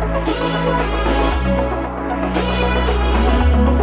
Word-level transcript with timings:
It's 0.00 0.28
you 3.56 3.77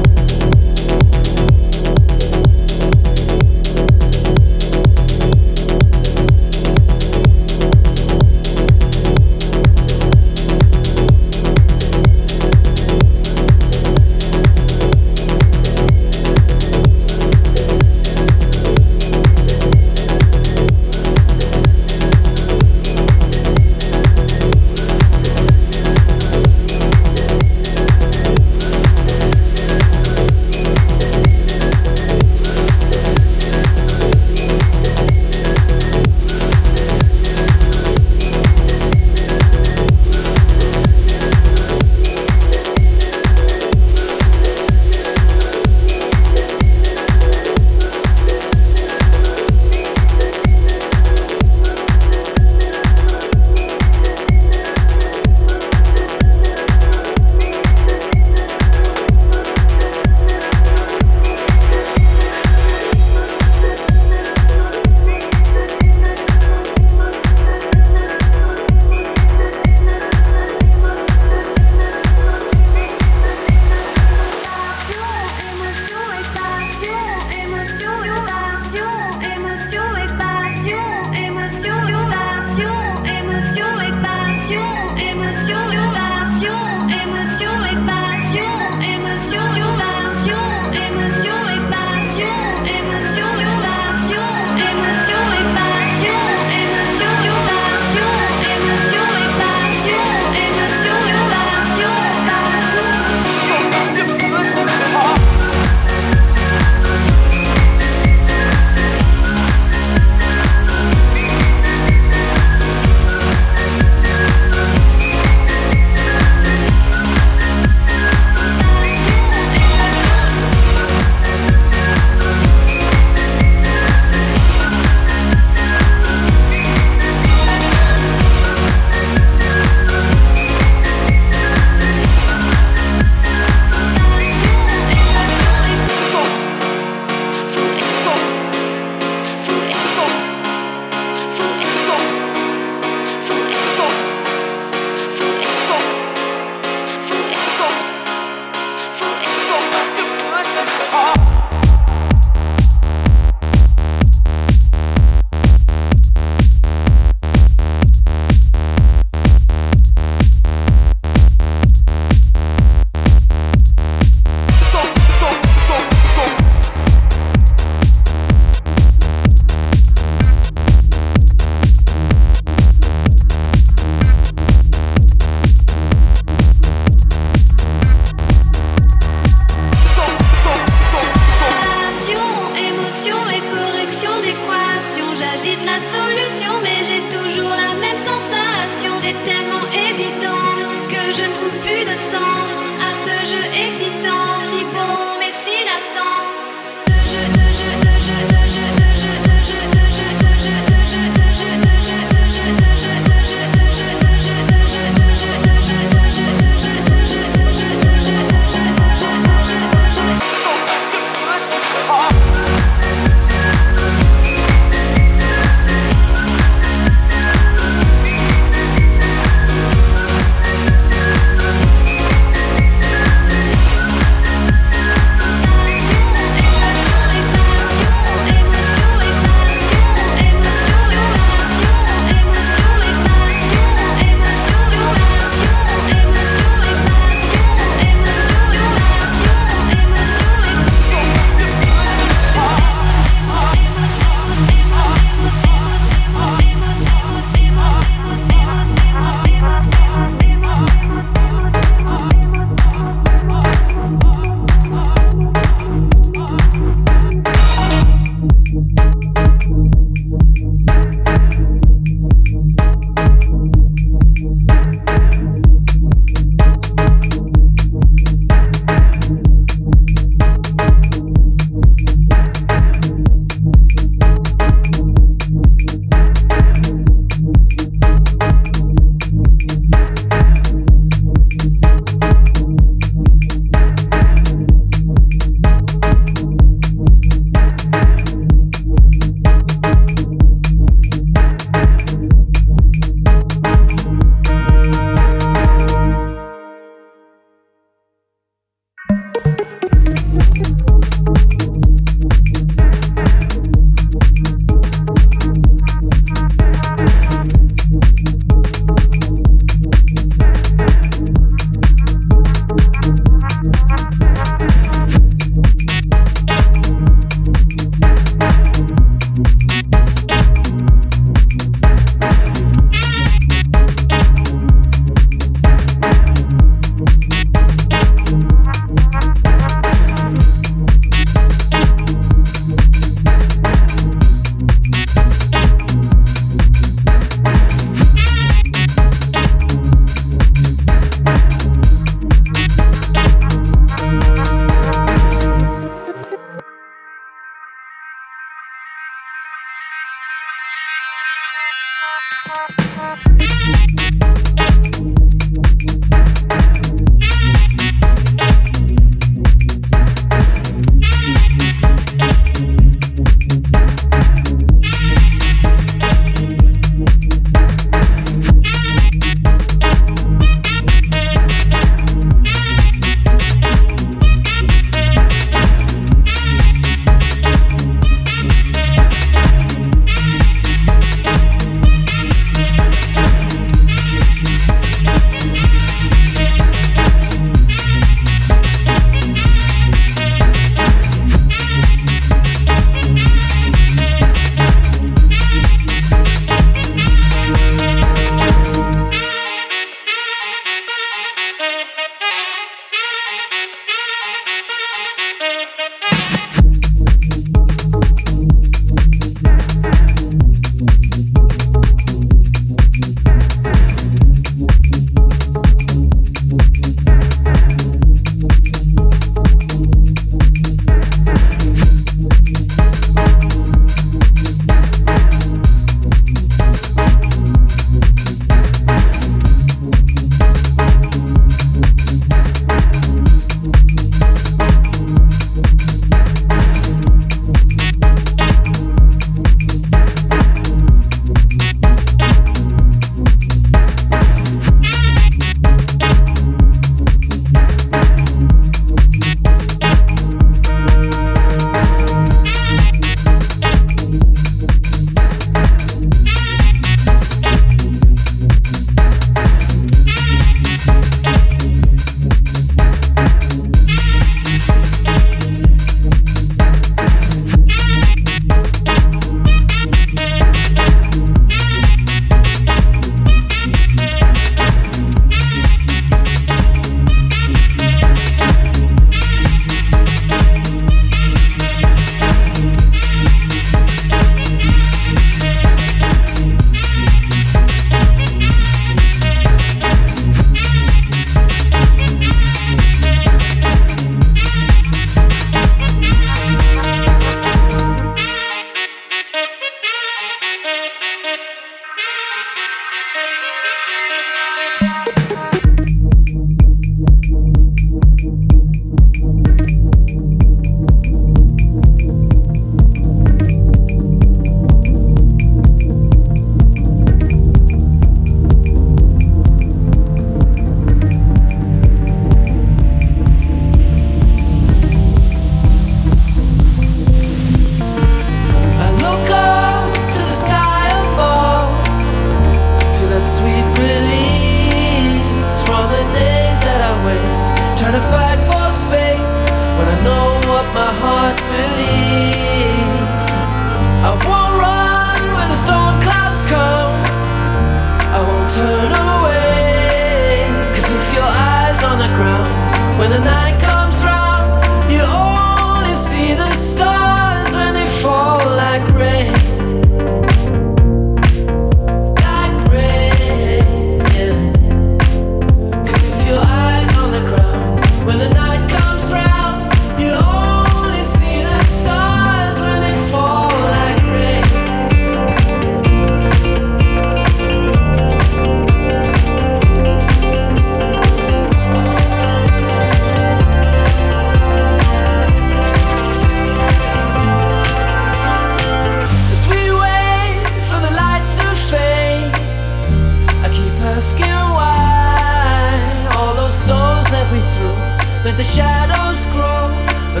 the 599.94 600.00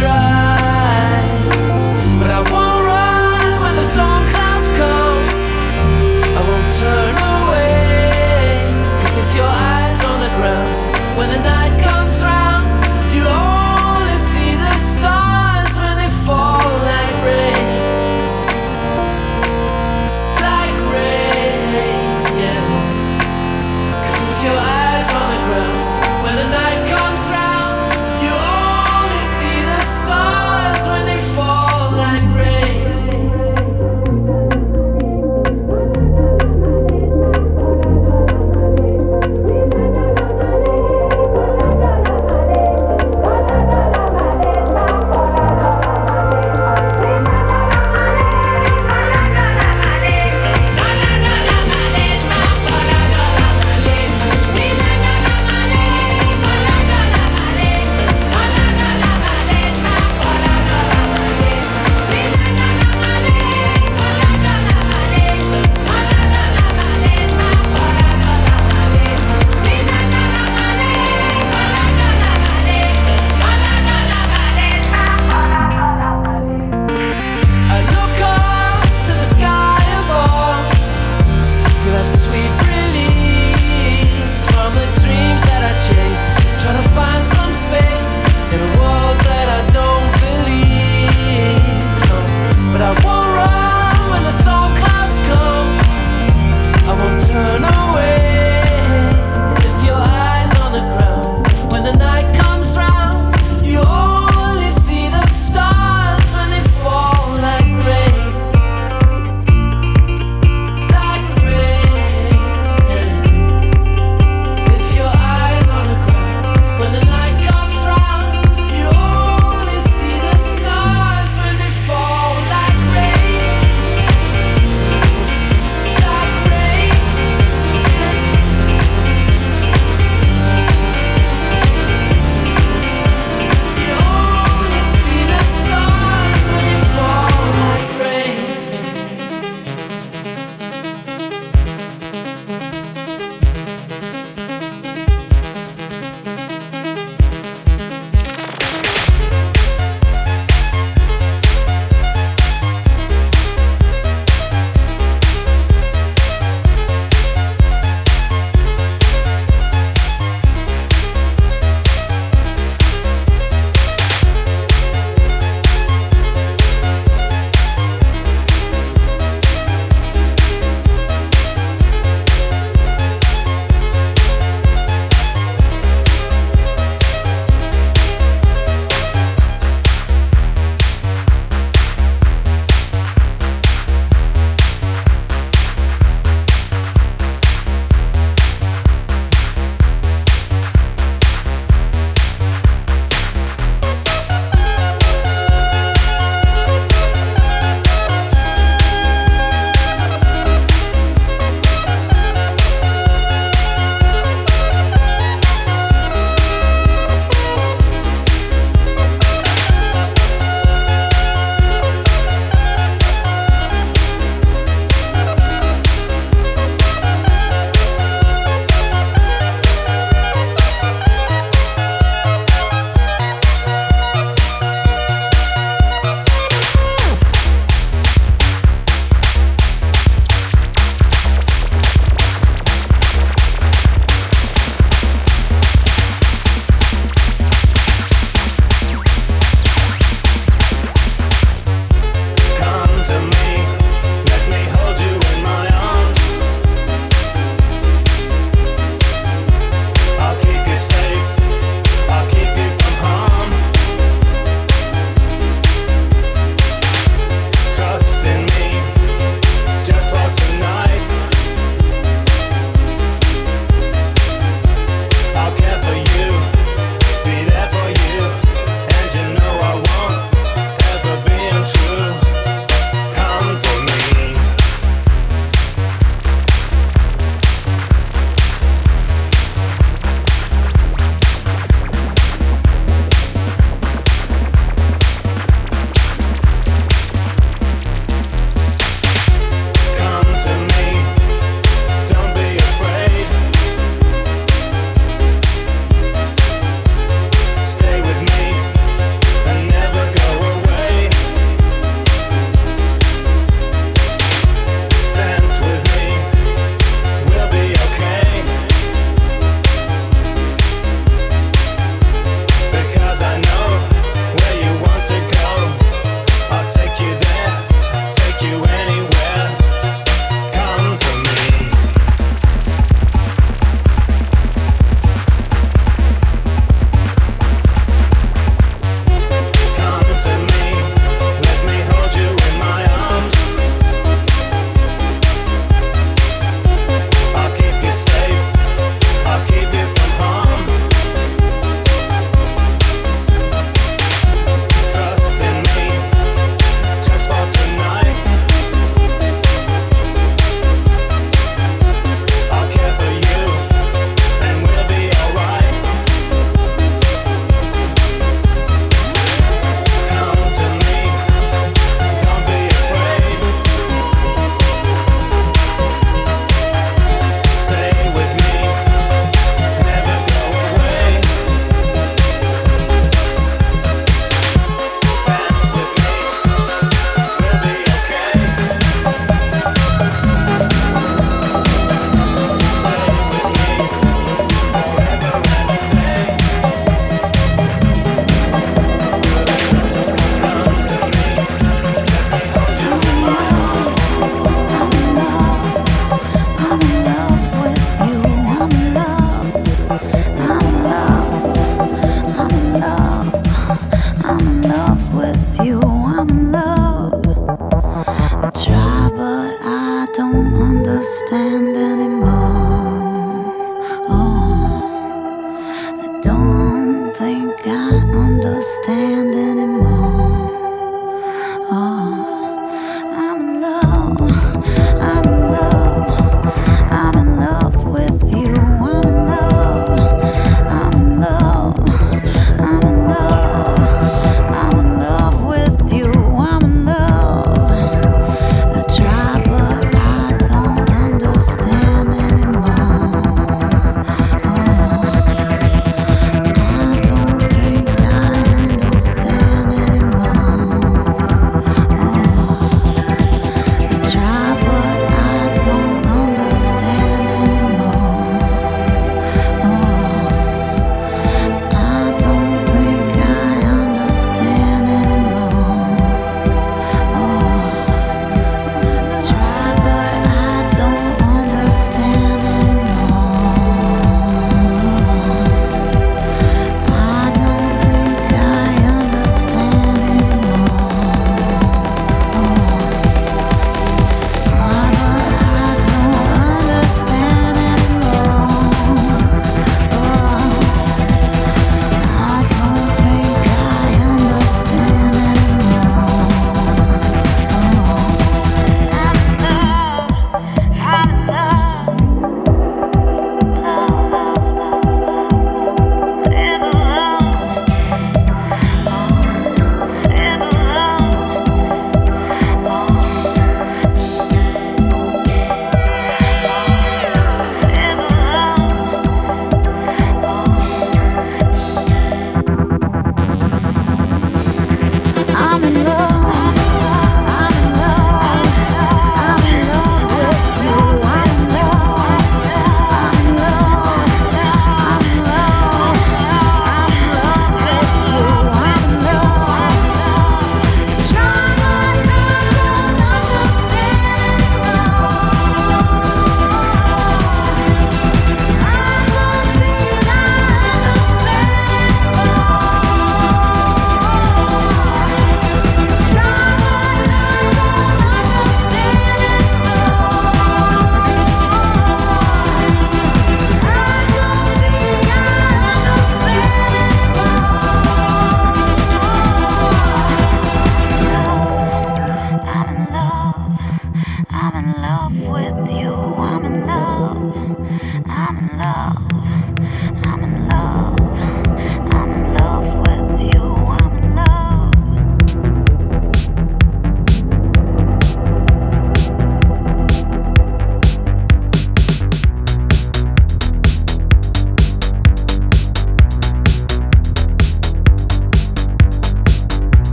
night 0.00 0.59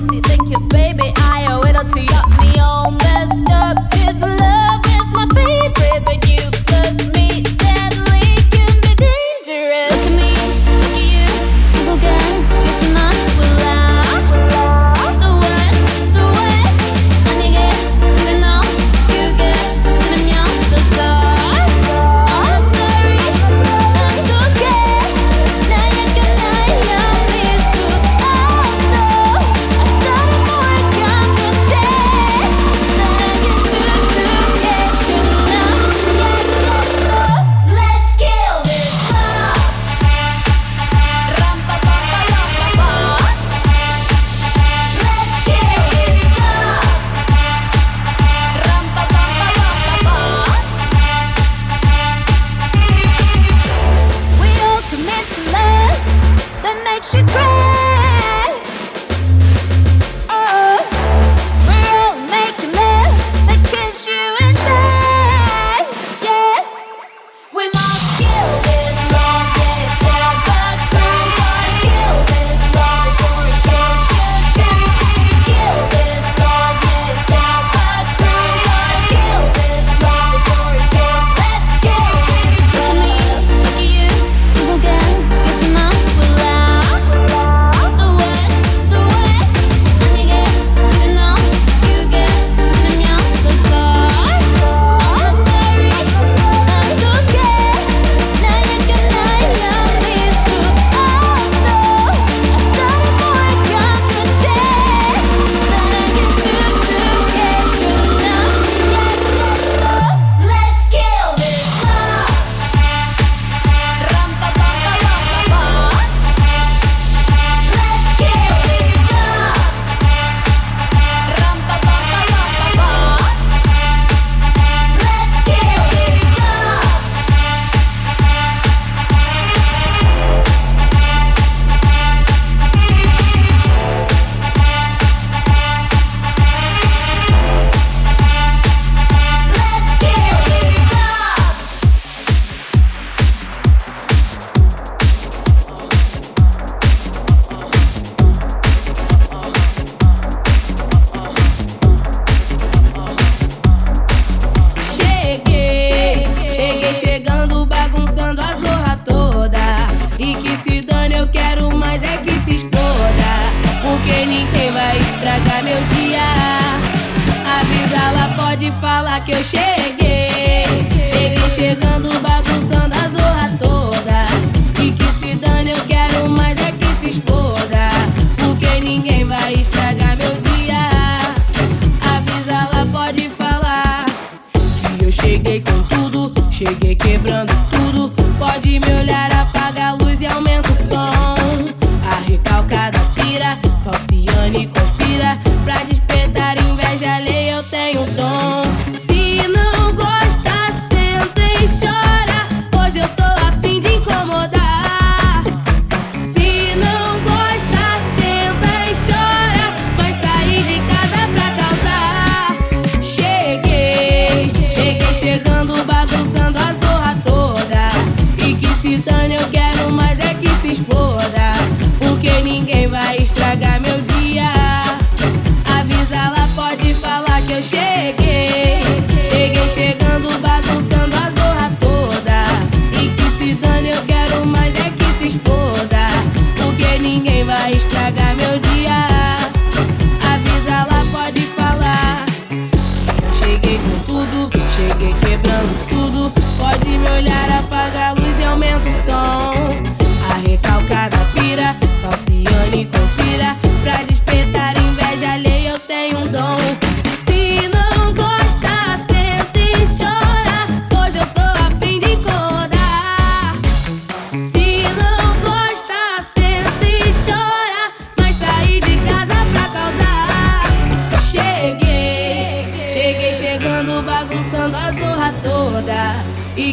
cheguei. 0.00 1.21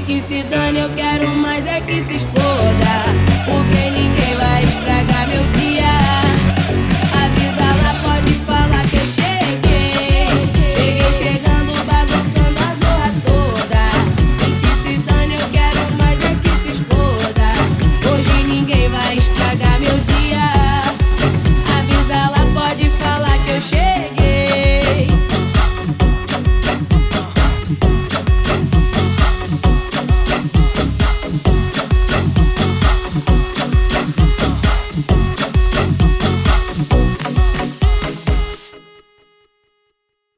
Que 0.10 0.20
se 0.22 0.42
dane, 0.42 0.80
eu 0.80 0.90
quero 0.96 1.30
mais 1.36 1.68
é 1.68 1.80
que 1.82 2.02
se 2.02 2.16
exploda. 2.16 2.49